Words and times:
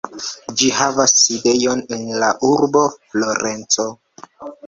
Ĝi 0.59 0.69
havas 0.77 1.13
sidejon 1.23 1.83
en 1.97 2.09
la 2.23 2.31
urbo 2.49 2.83
Florenco. 3.13 3.87